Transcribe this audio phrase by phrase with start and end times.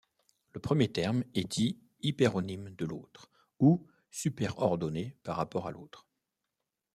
[0.53, 6.07] Le premier terme est dit hyperonyme de l'autre, ou superordonné par rapport à l'autre.